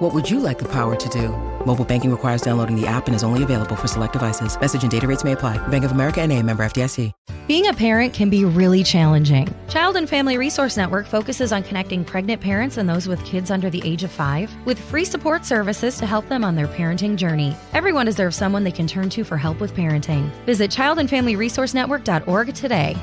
What 0.00 0.14
would 0.14 0.30
you 0.30 0.40
like 0.40 0.58
the 0.58 0.68
power 0.72 0.96
to 0.96 1.08
do? 1.10 1.28
Mobile 1.66 1.84
banking 1.84 2.10
requires 2.10 2.40
downloading 2.40 2.74
the 2.74 2.86
app 2.86 3.06
and 3.06 3.14
is 3.14 3.22
only 3.22 3.42
available 3.42 3.76
for 3.76 3.86
select 3.86 4.14
devices. 4.14 4.58
Message 4.58 4.82
and 4.82 4.90
data 4.90 5.06
rates 5.06 5.24
may 5.24 5.32
apply. 5.32 5.58
Bank 5.68 5.84
of 5.84 5.90
America 5.92 6.22
and 6.22 6.32
a 6.32 6.42
member 6.42 6.62
FDIC. 6.62 7.12
Being 7.46 7.66
a 7.66 7.74
parent 7.74 8.14
can 8.14 8.30
be 8.30 8.44
really 8.44 8.82
challenging. 8.82 9.52
Child 9.68 9.96
and 9.96 10.08
Family 10.08 10.38
Resource 10.38 10.76
Network 10.76 11.06
focuses 11.06 11.52
on 11.52 11.64
connecting 11.64 12.04
pregnant 12.04 12.40
parents 12.40 12.78
and 12.78 12.88
those 12.88 13.08
with 13.08 13.22
kids 13.24 13.50
under 13.50 13.68
the 13.68 13.82
age 13.84 14.02
of 14.02 14.10
five 14.10 14.50
with 14.64 14.78
free 14.78 15.04
support 15.04 15.44
services 15.44 15.98
to 15.98 16.06
help 16.06 16.28
them 16.28 16.44
on 16.44 16.54
their 16.54 16.68
parenting 16.68 17.16
journey. 17.16 17.54
Everyone 17.74 18.06
deserves 18.06 18.36
someone 18.36 18.64
they 18.64 18.72
can 18.72 18.86
turn 18.86 19.10
to 19.10 19.22
for 19.22 19.36
help 19.36 19.60
with 19.60 19.74
parenting. 19.74 20.30
Visit 20.46 20.70
childandfamilyresourcenetwork.org 20.70 22.54
today. 22.54 22.96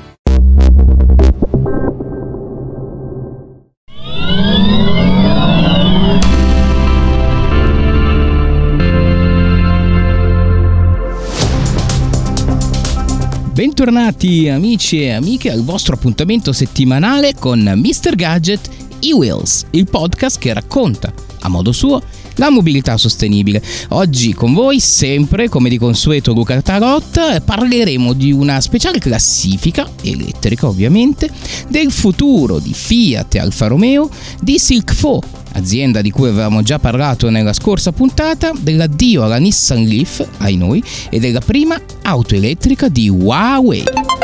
Bentornati 13.78 14.48
amici 14.48 15.02
e 15.02 15.12
amiche 15.12 15.52
al 15.52 15.62
vostro 15.62 15.94
appuntamento 15.94 16.52
settimanale 16.52 17.34
con 17.38 17.60
Mr. 17.60 18.16
Gadget 18.16 18.68
e-Wheels, 18.98 19.66
il 19.70 19.88
podcast 19.88 20.40
che 20.40 20.52
racconta 20.52 21.12
a 21.42 21.48
modo 21.48 21.70
suo 21.70 22.02
la 22.38 22.50
mobilità 22.50 22.96
sostenibile. 22.96 23.62
Oggi 23.90 24.34
con 24.34 24.52
voi, 24.54 24.80
sempre 24.80 25.48
come 25.48 25.68
di 25.68 25.78
consueto 25.78 26.32
Luca 26.32 26.60
Tarotta, 26.60 27.40
parleremo 27.40 28.12
di 28.12 28.32
una 28.32 28.60
speciale 28.60 28.98
classifica, 28.98 29.88
elettrica 30.02 30.66
ovviamente, 30.66 31.30
del 31.68 31.92
futuro 31.92 32.58
di 32.58 32.72
Fiat 32.72 33.34
e 33.34 33.38
Alfa 33.38 33.66
Romeo, 33.66 34.08
di 34.40 34.58
Silk 34.58 34.92
Fo, 34.94 35.20
azienda 35.52 36.00
di 36.00 36.10
cui 36.10 36.28
avevamo 36.28 36.62
già 36.62 36.78
parlato 36.78 37.30
nella 37.30 37.52
scorsa 37.52 37.92
puntata, 37.92 38.52
dell'addio 38.58 39.24
alla 39.24 39.38
Nissan 39.38 39.84
Leaf, 39.84 40.26
ai 40.38 40.56
noi, 40.56 40.82
e 41.10 41.18
della 41.18 41.40
prima 41.40 41.80
auto 42.02 42.34
elettrica 42.34 42.88
di 42.88 43.08
Huawei. 43.08 44.17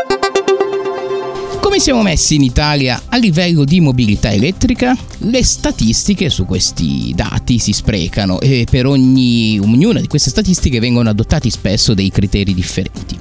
Come 1.74 1.86
siamo 1.86 2.02
messi 2.02 2.36
in 2.36 2.42
Italia 2.42 3.02
a 3.08 3.16
livello 3.16 3.64
di 3.64 3.80
mobilità 3.80 4.30
elettrica? 4.30 4.96
Le 5.18 5.42
statistiche 5.42 6.30
su 6.30 6.46
questi 6.46 7.12
dati 7.16 7.58
si 7.58 7.72
sprecano 7.72 8.38
e 8.38 8.64
per 8.70 8.86
ogni, 8.86 9.58
ognuna 9.58 9.98
di 9.98 10.06
queste 10.06 10.30
statistiche 10.30 10.78
vengono 10.78 11.08
adottati 11.08 11.50
spesso 11.50 11.92
dei 11.92 12.10
criteri 12.10 12.54
differenti. 12.54 13.16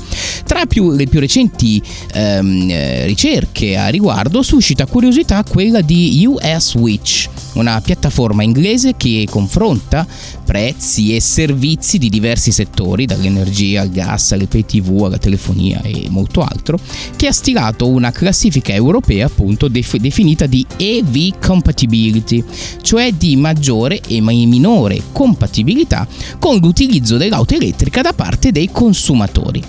Tra 0.45 0.67
più, 0.67 0.91
le 0.91 1.07
più 1.07 1.19
recenti 1.19 1.81
ehm, 2.13 2.69
eh, 2.69 3.05
ricerche 3.05 3.75
a 3.75 3.87
riguardo 3.87 4.43
suscita 4.43 4.85
curiosità 4.85 5.43
quella 5.43 5.81
di 5.81 6.23
US 6.27 6.75
Witch, 6.75 7.27
una 7.53 7.81
piattaforma 7.81 8.43
inglese 8.43 8.93
che 8.95 9.25
confronta 9.29 10.05
prezzi 10.43 11.15
e 11.15 11.21
servizi 11.21 11.97
di 11.97 12.09
diversi 12.09 12.51
settori, 12.51 13.05
dall'energia 13.05 13.81
al 13.81 13.89
gas 13.89 14.33
alle 14.33 14.45
pay 14.45 14.65
tv 14.65 15.05
alla 15.05 15.17
telefonia 15.17 15.81
e 15.81 16.05
molto 16.09 16.41
altro, 16.41 16.77
che 17.15 17.27
ha 17.27 17.31
stilato 17.31 17.87
una 17.87 18.11
classifica 18.43 18.73
europea 18.73 19.27
appunto 19.27 19.69
def- 19.69 19.95
definita 19.95 20.47
di 20.47 20.65
EV 20.75 21.39
Compatibility, 21.39 22.43
cioè 22.81 23.13
di 23.13 23.37
maggiore 23.37 24.01
e 24.05 24.19
minore 24.19 25.01
compatibilità 25.13 26.05
con 26.39 26.57
l'utilizzo 26.57 27.15
dell'auto 27.15 27.55
elettrica 27.55 28.01
da 28.01 28.11
parte 28.11 28.51
dei 28.51 28.69
consumatori. 28.69 29.63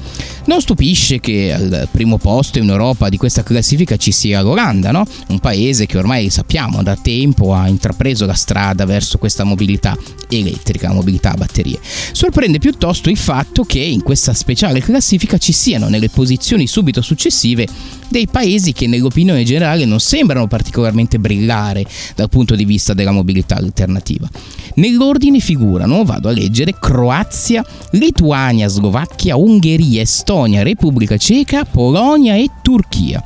Non 0.47 0.61
stupisce 0.61 1.21
che 1.21 1.55
al 1.55 1.89
primo 1.91 2.19
posto 2.19 2.59
in 2.59 2.69
Europa 2.69 3.09
di 3.09 3.17
questa 3.17 3.43
classifica 3.43 3.97
ci 3.97 4.13
sia 4.13 4.43
l'Olanda, 4.43 4.91
no? 4.91 5.07
un 5.29 5.39
paese 5.39 5.87
che 5.87 5.97
ormai 5.97 6.29
sappiamo 6.29 6.83
da 6.83 6.97
tempo 6.97 7.55
ha 7.55 7.67
intrapreso 7.67 8.27
la 8.27 8.35
strada 8.35 8.85
verso 8.85 9.17
questa 9.17 9.45
mobilità 9.45 9.97
elettrica, 10.29 10.93
mobilità 10.93 11.33
a 11.33 11.37
batterie. 11.37 11.79
Sorprende 12.13 12.59
piuttosto 12.59 13.09
il 13.09 13.17
fatto 13.17 13.65
che 13.65 13.79
in 13.79 14.03
questa 14.03 14.35
speciale 14.35 14.81
classifica 14.81 15.39
ci 15.39 15.53
siano 15.53 15.89
nelle 15.89 16.11
posizioni 16.11 16.67
subito 16.67 17.01
successive 17.01 17.67
dei 18.09 18.27
paesi 18.27 18.73
che 18.73 18.87
nell'opinione 18.87 19.45
generale 19.45 19.87
non 19.87 19.99
sembrano 19.99 20.47
particolarmente 20.47 21.19
brillare 21.19 21.87
dal 22.15 22.29
punto 22.29 22.55
di 22.55 22.67
vista 22.67 22.93
della 22.93 23.13
mobilità 23.13 23.57
alternativa. 23.57 24.29
Nell'ordine 24.75 25.39
figurano, 25.39 26.05
vado 26.05 26.29
a 26.29 26.33
leggere, 26.33 26.77
Croazia, 26.79 27.65
Lituania, 27.91 28.69
Slovacchia, 28.69 29.37
Ungheria, 29.37 30.03
Estonia, 30.03 30.63
Repubblica 30.63 31.17
Ceca, 31.17 31.65
Polonia 31.65 32.35
e 32.35 32.51
Turchia. 32.63 33.23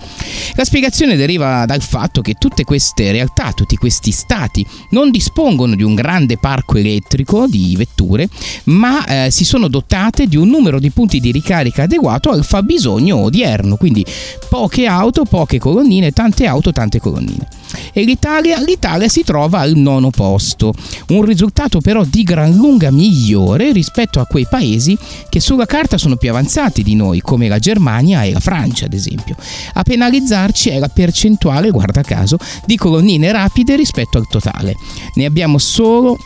La 0.54 0.64
spiegazione 0.64 1.16
deriva 1.16 1.64
dal 1.64 1.82
fatto 1.82 2.20
che 2.20 2.34
tutte 2.34 2.64
queste 2.64 3.12
realtà, 3.12 3.52
tutti 3.52 3.76
questi 3.76 4.10
stati 4.10 4.66
non 4.90 5.10
dispongono 5.10 5.74
di 5.74 5.82
un 5.82 5.94
grande 5.94 6.36
parco 6.36 6.76
elettrico 6.76 7.46
di 7.46 7.74
vetture, 7.76 8.28
ma 8.64 9.04
eh, 9.06 9.30
si 9.30 9.44
sono 9.44 9.68
dotate 9.68 10.26
di 10.26 10.36
un 10.36 10.48
numero 10.48 10.78
di 10.78 10.90
punti 10.90 11.20
di 11.20 11.30
ricarica 11.30 11.84
adeguato 11.84 12.30
al 12.30 12.44
fabbisogno 12.44 13.16
odierno, 13.16 13.76
quindi 13.76 14.04
poche 14.48 14.86
auto, 14.86 15.24
poche 15.24 15.58
colonnine, 15.58 16.10
tante 16.12 16.46
auto, 16.46 16.72
tante 16.72 16.98
colonnine. 16.98 17.46
E 17.92 18.02
l'Italia, 18.04 18.60
l'Italia 18.60 19.08
si 19.08 19.22
trova 19.22 19.60
al 19.60 19.74
nono 19.76 20.10
posto, 20.10 20.72
un 21.08 21.22
risultato 21.22 21.80
però 21.80 22.04
di 22.04 22.22
gran 22.22 22.54
lunga 22.54 22.90
migliore 22.90 23.72
rispetto 23.72 24.20
a 24.20 24.26
quei 24.26 24.46
paesi 24.48 24.96
che 25.28 25.40
sulla 25.40 25.66
carta 25.66 25.98
sono 25.98 26.16
più 26.16 26.30
avanzati 26.30 26.82
di 26.82 26.94
noi, 26.94 27.20
come 27.20 27.48
la 27.48 27.58
Germania 27.58 28.22
e 28.22 28.32
la 28.32 28.40
Francia 28.40 28.86
ad 28.86 28.92
esempio. 28.92 29.36
A 29.74 29.82
penalizzarci 29.82 30.70
è 30.70 30.78
la 30.78 30.88
percentuale, 30.88 31.70
guarda 31.70 32.02
caso, 32.02 32.38
di 32.64 32.76
colonnine 32.76 33.32
rapide 33.32 33.76
rispetto 33.76 34.18
al 34.18 34.26
totale. 34.28 34.76
Ne 35.14 35.24
abbiamo 35.24 35.58
solo 35.58 36.18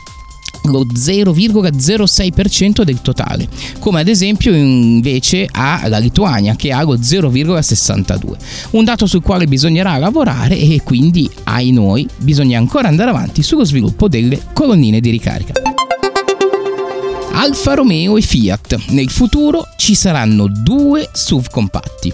lo 0.64 0.84
0,06% 0.84 2.82
del 2.82 3.00
totale, 3.00 3.48
come 3.78 4.00
ad 4.00 4.08
esempio 4.08 4.54
invece 4.54 5.48
ha 5.50 5.86
la 5.88 5.98
Lituania 5.98 6.54
che 6.56 6.72
ha 6.72 6.82
lo 6.82 6.96
0,62%. 6.96 8.36
Un 8.70 8.84
dato 8.84 9.06
sul 9.06 9.22
quale 9.22 9.46
bisognerà 9.46 9.96
lavorare 9.98 10.58
e 10.58 10.80
quindi, 10.84 11.28
ai 11.44 11.70
noi, 11.70 12.06
bisogna 12.18 12.58
ancora 12.58 12.88
andare 12.88 13.10
avanti 13.10 13.42
sullo 13.42 13.64
sviluppo 13.64 14.08
delle 14.08 14.40
colonnine 14.52 15.00
di 15.00 15.10
ricarica. 15.10 15.61
Alfa 17.34 17.74
Romeo 17.74 18.16
e 18.16 18.22
Fiat. 18.22 18.88
Nel 18.88 19.10
futuro 19.10 19.66
ci 19.76 19.94
saranno 19.94 20.46
due 20.46 21.08
SUV 21.12 21.48
compatti 21.50 22.12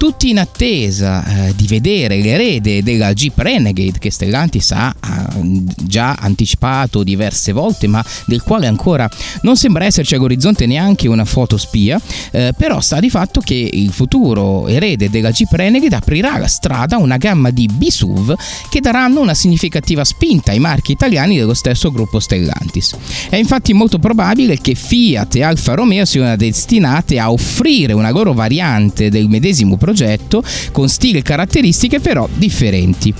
tutti 0.00 0.30
in 0.30 0.38
attesa 0.38 1.48
eh, 1.48 1.54
di 1.54 1.66
vedere 1.66 2.22
l'erede 2.22 2.82
della 2.82 3.12
Jeep 3.12 3.36
Renegade 3.36 3.98
che 3.98 4.10
Stellantis 4.10 4.70
ha, 4.70 4.94
ha 4.98 5.28
già 5.76 6.14
anticipato 6.14 7.02
diverse 7.02 7.52
volte 7.52 7.86
ma 7.86 8.02
del 8.24 8.40
quale 8.40 8.66
ancora 8.66 9.06
non 9.42 9.58
sembra 9.58 9.84
esserci 9.84 10.14
all'orizzonte 10.14 10.64
neanche 10.64 11.06
una 11.06 11.26
foto 11.26 11.58
spia 11.58 12.00
eh, 12.30 12.54
però 12.56 12.80
sta 12.80 12.98
di 12.98 13.10
fatto 13.10 13.42
che 13.42 13.68
il 13.70 13.92
futuro 13.92 14.68
erede 14.68 15.10
della 15.10 15.32
Jeep 15.32 15.52
Renegade 15.52 15.94
aprirà 15.96 16.38
la 16.38 16.48
strada 16.48 16.96
a 16.96 16.98
una 16.98 17.18
gamma 17.18 17.50
di 17.50 17.68
B-SUV 17.70 18.34
che 18.70 18.80
daranno 18.80 19.20
una 19.20 19.34
significativa 19.34 20.02
spinta 20.02 20.52
ai 20.52 20.60
marchi 20.60 20.92
italiani 20.92 21.36
dello 21.36 21.52
stesso 21.52 21.92
gruppo 21.92 22.20
Stellantis 22.20 22.96
è 23.28 23.36
infatti 23.36 23.74
molto 23.74 23.98
probabile 23.98 24.56
che 24.60 24.74
Fiat 24.74 25.36
e 25.36 25.42
Alfa 25.42 25.74
Romeo 25.74 26.04
siano 26.04 26.36
destinate 26.36 27.18
a 27.18 27.32
offrire 27.32 27.92
una 27.92 28.10
loro 28.10 28.32
variante 28.32 29.08
del 29.08 29.28
medesimo 29.28 29.76
progetto 29.76 30.42
con 30.72 30.88
stili 30.88 31.18
e 31.18 31.22
caratteristiche 31.22 32.00
però 32.00 32.28
differenti. 32.34 33.12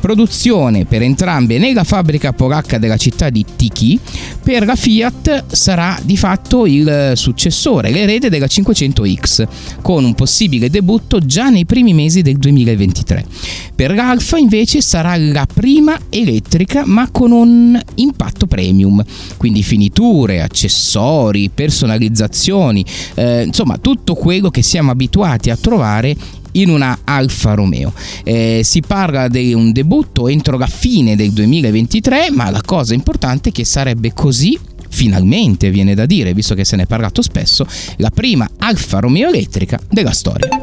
Produzione 0.00 0.84
per 0.84 1.02
entrambe 1.02 1.58
nella 1.58 1.84
fabbrica 1.84 2.32
polacca 2.32 2.78
della 2.78 2.96
città 2.96 3.30
di 3.30 3.44
Tiki, 3.56 3.98
per 4.42 4.64
la 4.64 4.76
Fiat 4.76 5.44
sarà 5.52 5.98
di 6.02 6.16
fatto 6.16 6.66
il 6.66 7.12
successore, 7.14 7.90
l'erede 7.90 8.28
della 8.28 8.46
500X, 8.46 9.46
con 9.82 10.04
un 10.04 10.14
possibile 10.14 10.70
debutto 10.70 11.20
già 11.20 11.48
nei 11.48 11.64
primi 11.64 11.94
mesi 11.94 12.22
del 12.22 12.38
2023. 12.38 13.26
Per 13.74 13.94
l'Alfa 13.94 14.38
invece 14.38 14.80
sarà 14.80 15.16
la 15.16 15.46
prima 15.52 15.98
elettrica 16.08 16.84
ma 16.84 17.08
con 17.10 17.30
un 17.30 17.80
impatto 17.96 18.46
premium, 18.46 19.04
quindi 19.36 19.62
finiture, 19.62 20.40
accessori, 20.88 21.50
personalizzazioni, 21.52 22.84
eh, 23.14 23.42
insomma 23.42 23.76
tutto 23.76 24.14
quello 24.14 24.50
che 24.50 24.62
siamo 24.62 24.90
abituati 24.90 25.50
a 25.50 25.56
trovare 25.56 26.16
in 26.52 26.70
una 26.70 27.00
Alfa 27.04 27.52
Romeo. 27.52 27.92
Eh, 28.24 28.62
si 28.64 28.80
parla 28.80 29.28
di 29.28 29.52
un 29.52 29.72
debutto 29.72 30.28
entro 30.28 30.56
la 30.56 30.66
fine 30.66 31.14
del 31.14 31.32
2023, 31.32 32.30
ma 32.30 32.48
la 32.50 32.62
cosa 32.64 32.94
importante 32.94 33.50
è 33.50 33.52
che 33.52 33.64
sarebbe 33.64 34.12
così 34.14 34.58
finalmente 34.90 35.70
viene 35.70 35.94
da 35.94 36.06
dire, 36.06 36.32
visto 36.32 36.54
che 36.54 36.64
se 36.64 36.74
ne 36.74 36.84
è 36.84 36.86
parlato 36.86 37.20
spesso, 37.20 37.66
la 37.96 38.10
prima 38.10 38.48
Alfa 38.58 38.98
Romeo 38.98 39.28
elettrica 39.28 39.78
della 39.90 40.12
storia. 40.12 40.57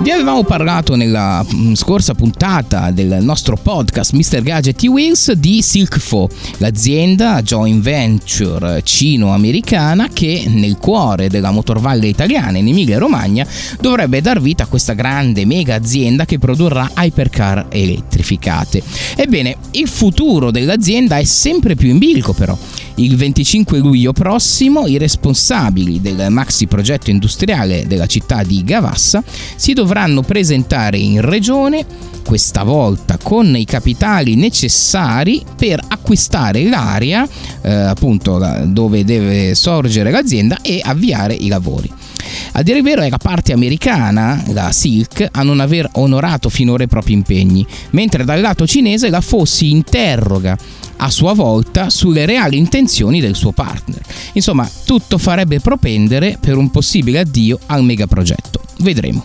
Vi 0.00 0.10
avevamo 0.10 0.44
parlato 0.44 0.96
nella 0.96 1.42
mm, 1.42 1.72
scorsa 1.74 2.14
puntata 2.14 2.90
del 2.90 3.18
nostro 3.22 3.56
podcast 3.56 4.12
Mr. 4.12 4.42
Gadget 4.42 4.82
Wheels 4.84 5.32
di 5.32 5.62
Silkfo, 5.62 6.28
l'azienda 6.58 7.40
joint 7.40 7.82
venture 7.82 8.82
cino-americana 8.82 10.08
che 10.12 10.44
nel 10.46 10.76
cuore 10.76 11.28
della 11.28 11.50
motorvalle 11.50 12.06
italiana 12.06 12.58
in 12.58 12.68
Emilia 12.68 12.98
Romagna 12.98 13.46
dovrebbe 13.80 14.20
dar 14.20 14.40
vita 14.40 14.64
a 14.64 14.66
questa 14.66 14.92
grande 14.92 15.46
mega 15.46 15.74
azienda 15.74 16.26
che 16.26 16.38
produrrà 16.38 16.90
hypercar 16.96 17.66
elettrificate. 17.70 18.82
Ebbene, 19.16 19.56
il 19.72 19.88
futuro 19.88 20.50
dell'azienda 20.50 21.16
è 21.16 21.24
sempre 21.24 21.74
più 21.76 21.88
in 21.88 21.98
bilico 21.98 22.32
però. 22.34 22.56
Il 22.96 23.16
25 23.16 23.78
luglio 23.78 24.12
prossimo 24.12 24.86
i 24.86 24.98
responsabili 24.98 26.00
del 26.00 26.26
maxi 26.30 26.66
progetto 26.66 27.10
industriale 27.10 27.86
della 27.88 28.06
città 28.06 28.44
di 28.44 28.62
Gavassa 28.62 29.20
si 29.56 29.72
dovranno 29.72 30.22
presentare 30.22 30.96
in 30.98 31.20
regione 31.20 31.84
questa 32.24 32.62
volta 32.62 33.18
con 33.20 33.56
i 33.56 33.64
capitali 33.64 34.36
necessari 34.36 35.44
per 35.56 35.80
acquistare 35.88 36.68
l'area 36.68 37.28
eh, 37.62 37.72
appunto 37.72 38.38
dove 38.64 39.04
deve 39.04 39.56
sorgere 39.56 40.12
l'azienda 40.12 40.58
e 40.62 40.80
avviare 40.82 41.34
i 41.34 41.48
lavori. 41.48 41.90
A 42.56 42.62
dire 42.62 42.78
il 42.78 42.84
vero 42.84 43.02
è 43.02 43.08
la 43.08 43.18
parte 43.18 43.52
americana, 43.52 44.40
la 44.52 44.70
Silk, 44.70 45.26
a 45.28 45.42
non 45.42 45.58
aver 45.58 45.88
onorato 45.94 46.48
finora 46.48 46.84
i 46.84 46.88
propri 46.88 47.12
impegni, 47.12 47.66
mentre 47.90 48.24
dal 48.24 48.40
lato 48.40 48.64
cinese 48.64 49.10
la 49.10 49.20
FO 49.20 49.44
si 49.44 49.72
interroga 49.72 50.56
a 50.98 51.10
sua 51.10 51.32
volta 51.32 51.90
sulle 51.90 52.26
reali 52.26 52.56
intenzioni 52.56 53.20
del 53.20 53.34
suo 53.34 53.50
partner. 53.50 54.00
Insomma, 54.34 54.70
tutto 54.84 55.18
farebbe 55.18 55.58
propendere 55.58 56.38
per 56.40 56.56
un 56.56 56.70
possibile 56.70 57.18
addio 57.18 57.58
al 57.66 57.82
megaprogetto. 57.82 58.60
Vedremo. 58.78 59.24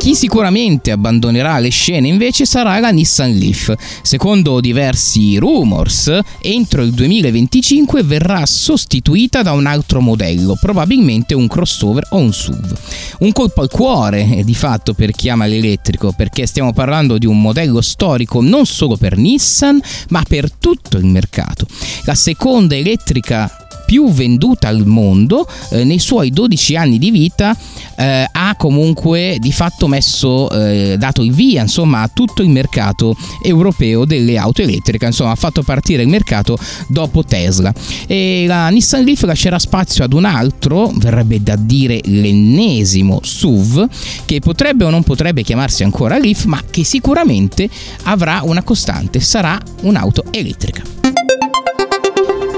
Chi 0.00 0.14
sicuramente 0.14 0.92
abbandonerà 0.92 1.58
le 1.58 1.68
scene 1.68 2.08
invece 2.08 2.46
sarà 2.46 2.78
la 2.78 2.88
Nissan 2.88 3.36
Leaf. 3.36 3.74
Secondo 4.00 4.58
diversi 4.58 5.36
rumors, 5.36 6.18
entro 6.40 6.80
il 6.80 6.92
2025 6.92 8.02
verrà 8.02 8.46
sostituita 8.46 9.42
da 9.42 9.52
un 9.52 9.66
altro 9.66 10.00
modello, 10.00 10.56
probabilmente 10.58 11.34
un 11.34 11.46
crossover 11.46 12.06
o 12.12 12.16
un 12.16 12.32
SUV. 12.32 12.78
Un 13.18 13.32
colpo 13.32 13.60
al 13.60 13.68
cuore, 13.68 14.36
eh, 14.36 14.42
di 14.42 14.54
fatto, 14.54 14.94
per 14.94 15.10
chi 15.10 15.28
ama 15.28 15.44
l'elettrico, 15.44 16.12
perché 16.12 16.46
stiamo 16.46 16.72
parlando 16.72 17.18
di 17.18 17.26
un 17.26 17.38
modello 17.38 17.82
storico 17.82 18.40
non 18.40 18.64
solo 18.64 18.96
per 18.96 19.18
Nissan, 19.18 19.82
ma 20.08 20.22
per 20.26 20.50
tutto 20.50 20.96
il 20.96 21.04
mercato. 21.04 21.66
La 22.04 22.14
seconda 22.14 22.74
elettrica 22.74 23.54
più 23.90 24.08
venduta 24.08 24.68
al 24.68 24.86
mondo 24.86 25.48
eh, 25.70 25.82
nei 25.82 25.98
suoi 25.98 26.30
12 26.30 26.76
anni 26.76 26.96
di 26.96 27.10
vita 27.10 27.56
eh, 27.96 28.24
comunque 28.56 29.36
di 29.38 29.52
fatto 29.52 29.86
messo 29.86 30.50
eh, 30.50 30.96
dato 30.98 31.22
il 31.22 31.32
via 31.32 31.62
insomma 31.62 32.02
a 32.02 32.10
tutto 32.12 32.42
il 32.42 32.48
mercato 32.48 33.16
europeo 33.42 34.04
delle 34.04 34.36
auto 34.36 34.62
elettriche. 34.62 35.06
Insomma 35.06 35.32
ha 35.32 35.36
fatto 35.36 35.62
partire 35.62 36.02
il 36.02 36.08
mercato 36.08 36.58
dopo 36.88 37.24
Tesla. 37.24 37.72
E 38.06 38.44
la 38.46 38.68
Nissan 38.68 39.04
Leaf 39.04 39.22
lascerà 39.22 39.58
spazio 39.58 40.04
ad 40.04 40.12
un 40.12 40.24
altro 40.24 40.90
verrebbe 40.94 41.42
da 41.42 41.56
dire 41.56 42.00
l'ennesimo 42.04 43.20
SUV 43.22 43.88
che 44.24 44.40
potrebbe 44.40 44.84
o 44.84 44.90
non 44.90 45.02
potrebbe 45.02 45.42
chiamarsi 45.42 45.82
ancora 45.82 46.18
Leaf 46.18 46.44
ma 46.44 46.62
che 46.68 46.84
sicuramente 46.84 47.68
avrà 48.04 48.40
una 48.42 48.62
costante 48.62 49.20
sarà 49.20 49.58
un'auto 49.82 50.24
elettrica 50.30 50.99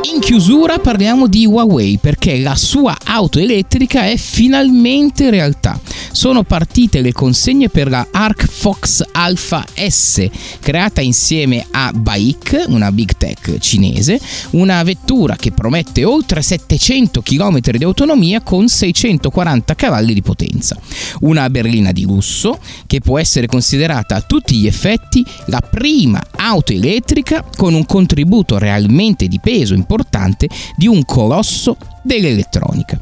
in 0.05 0.19
chiusura 0.19 0.79
parliamo 0.79 1.29
di 1.29 1.47
Huawei 1.47 1.99
perché 1.99 2.39
la 2.39 2.57
sua 2.57 2.97
auto 3.05 3.39
elettrica 3.39 4.07
è 4.07 4.17
finalmente 4.17 5.31
realtà. 5.31 5.79
Sono 6.11 6.43
partite 6.43 7.01
le 7.01 7.13
consegne 7.13 7.69
per 7.69 7.89
la 7.89 8.09
Arc 8.11 8.47
Fox 8.47 9.05
Alpha 9.13 9.65
S, 9.75 10.29
creata 10.61 11.01
insieme 11.01 11.65
a 11.71 11.93
Baik, 11.95 12.65
una 12.67 12.91
big 12.91 13.17
tech 13.17 13.59
cinese, 13.59 14.21
una 14.51 14.83
vettura 14.83 15.37
che 15.37 15.53
promette 15.53 16.05
oltre 16.05 16.43
700 16.43 17.23
km 17.23 17.61
di 17.61 17.85
autonomia 17.85 18.41
con 18.41 18.69
640 18.69 19.75
cavalli 19.75 20.15
di 20.15 20.23
potenza. 20.23 20.77
Una 21.21 21.49
berlina 21.49 21.93
di 21.93 22.03
lusso 22.03 22.59
che 22.87 23.01
può 23.01 23.19
essere 23.19 23.47
considerata 23.47 24.17
a 24.17 24.21
tutti 24.21 24.57
gli 24.57 24.67
effetti 24.67 25.25
la 25.47 25.61
prima 25.61 26.21
auto 26.43 26.73
elettrica 26.73 27.45
con 27.57 27.75
un 27.75 27.87
contributo 27.87 28.59
realmente 28.59 29.29
di 29.29 29.39
peso 29.41 29.75
importante 29.75 30.49
di 30.77 30.87
un 30.87 31.05
colosso 31.05 31.77
dell'elettronica. 32.03 32.99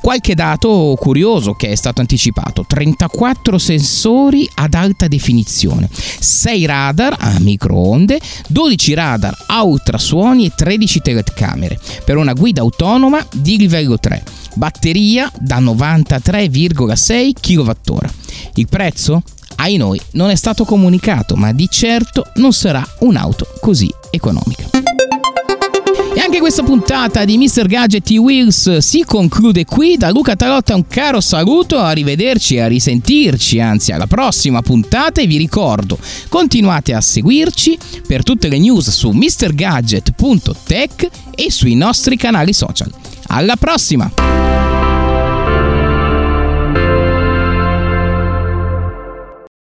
Qualche 0.00 0.34
dato 0.34 0.96
curioso 1.00 1.54
che 1.54 1.68
è 1.68 1.74
stato 1.74 2.00
anticipato: 2.00 2.64
34 2.66 3.58
sensori 3.58 4.48
ad 4.54 4.74
alta 4.74 5.08
definizione, 5.08 5.88
6 5.92 6.66
radar 6.66 7.16
a 7.18 7.38
microonde, 7.38 8.20
12 8.48 8.94
radar 8.94 9.36
a 9.46 9.62
ultrasuoni 9.62 10.46
e 10.46 10.52
13 10.54 11.00
telecamere 11.00 11.78
per 12.04 12.16
una 12.16 12.34
guida 12.34 12.60
autonoma 12.60 13.24
di 13.32 13.56
livello 13.56 13.98
3. 13.98 14.22
Batteria 14.54 15.30
da 15.38 15.60
93,6 15.60 17.32
kWh. 17.40 17.98
Il 18.54 18.68
prezzo? 18.68 19.22
Ai 19.62 19.76
noi 19.76 20.00
non 20.12 20.30
è 20.30 20.34
stato 20.34 20.64
comunicato, 20.64 21.36
ma 21.36 21.52
di 21.52 21.68
certo 21.70 22.26
non 22.36 22.52
sarà 22.52 22.84
un'auto 23.00 23.46
così 23.60 23.88
economica. 24.10 24.68
E 26.14 26.20
anche 26.20 26.40
questa 26.40 26.64
puntata 26.64 27.24
di 27.24 27.38
Mr. 27.38 27.66
Gadget 27.66 28.10
e 28.10 28.18
Wheels 28.18 28.78
si 28.78 29.04
conclude 29.04 29.64
qui. 29.64 29.96
Da 29.96 30.10
Luca 30.10 30.34
Tarotta 30.34 30.74
un 30.74 30.88
caro 30.88 31.20
saluto, 31.20 31.78
arrivederci 31.78 32.56
e 32.56 32.60
a 32.62 32.66
risentirci, 32.66 33.60
anzi 33.60 33.92
alla 33.92 34.08
prossima 34.08 34.62
puntata 34.62 35.20
e 35.20 35.28
vi 35.28 35.36
ricordo, 35.36 35.96
continuate 36.28 36.92
a 36.92 37.00
seguirci 37.00 37.78
per 38.04 38.24
tutte 38.24 38.48
le 38.48 38.58
news 38.58 38.90
su 38.90 39.10
mrgadget.tech 39.10 41.08
e 41.36 41.50
sui 41.52 41.76
nostri 41.76 42.16
canali 42.16 42.52
social. 42.52 42.92
Alla 43.28 43.54
prossima! 43.54 44.51